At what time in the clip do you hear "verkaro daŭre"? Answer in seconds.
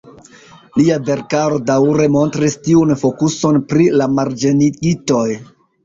1.09-2.09